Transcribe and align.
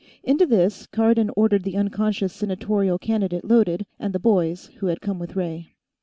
Into 0.23 0.47
this, 0.47 0.87
Cardon 0.87 1.29
ordered 1.37 1.61
the 1.61 1.77
unconscious 1.77 2.33
senatorial 2.33 2.97
candidate 2.97 3.45
loaded, 3.45 3.85
and 3.99 4.13
the 4.13 4.19
boys 4.19 4.65
who 4.79 4.87
had 4.87 4.99
come 4.99 5.19
with 5.19 5.35
Ray. 5.35 5.75